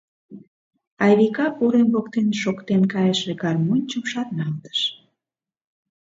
[1.05, 4.79] —Айвика урем воктен шоктен кайыше гармоньчым шарналтыш.